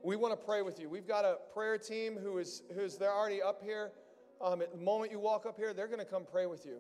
[0.03, 0.89] we want to pray with you.
[0.89, 3.93] We've got a prayer team who is who's they're already up here.
[4.41, 6.79] Um, at the moment you walk up here, they're going to come pray with you.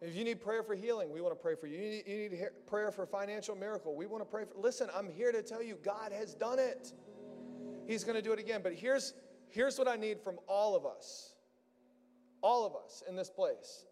[0.00, 1.76] If you need prayer for healing, we want to pray for you.
[1.76, 3.94] You need, you need prayer for financial miracle.
[3.94, 4.58] We want to pray for.
[4.58, 6.92] Listen, I'm here to tell you, God has done it.
[7.86, 8.60] He's going to do it again.
[8.62, 9.14] But here's
[9.48, 11.34] here's what I need from all of us,
[12.42, 13.84] all of us in this place.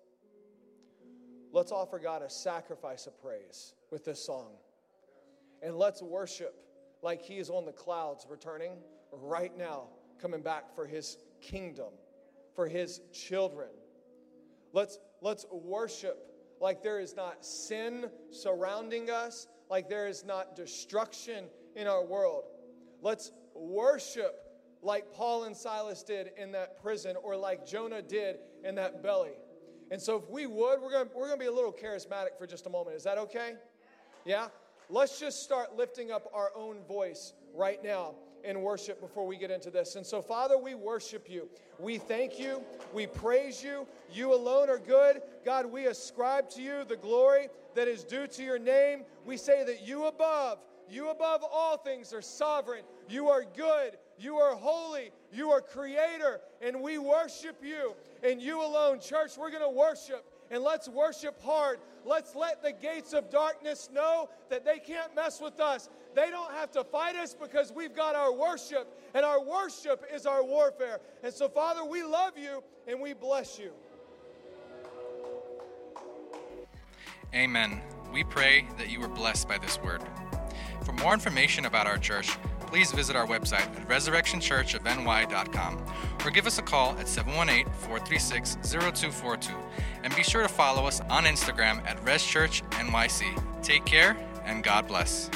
[1.53, 4.53] Let's offer God a sacrifice of praise with this song.
[5.67, 6.55] And let's worship
[7.03, 8.75] like He is on the clouds returning
[9.11, 9.89] right now,
[10.23, 11.89] coming back for His kingdom,
[12.55, 13.71] for His children.
[14.73, 16.19] Let's, let's worship
[16.61, 22.45] like there is not sin surrounding us, like there is not destruction in our world.
[23.03, 24.37] Let's worship
[24.83, 29.33] like Paul and Silas did in that prison or like Jonah did in that belly.
[29.91, 32.67] And so, if we would, we're gonna, we're to be a little charismatic for just
[32.67, 32.97] a moment.
[32.97, 33.55] Is that okay?
[34.25, 34.47] Yeah?
[34.89, 38.15] Let's just start lifting up our own voice right now
[38.45, 39.97] in worship before we get into this.
[39.97, 41.49] And so, Father, we worship you.
[41.81, 42.63] We thank you.
[42.95, 43.87] We praise you.
[44.13, 45.23] You alone are good.
[45.45, 49.03] God, we ascribe to you the glory that is due to your name.
[49.25, 50.59] We say that you above,
[50.89, 52.85] you above all things are sovereign.
[53.09, 53.99] You are good.
[54.19, 55.11] You are holy.
[55.33, 56.41] You are creator.
[56.63, 59.01] And we worship you and you alone.
[59.01, 61.79] Church, we're going to worship and let's worship hard.
[62.05, 65.89] Let's let the gates of darkness know that they can't mess with us.
[66.15, 70.25] They don't have to fight us because we've got our worship, and our worship is
[70.25, 71.01] our warfare.
[71.23, 73.73] And so, Father, we love you and we bless you.
[77.35, 77.83] Amen.
[78.13, 80.03] We pray that you were blessed by this word.
[80.85, 82.31] For more information about our church,
[82.67, 85.87] please visit our website at resurrectionchurchofny.com
[86.25, 89.55] or give us a call at 718 436 0242.
[90.03, 93.63] And be sure to follow us on Instagram at ResChurchNYC.
[93.63, 95.31] Take care and God bless.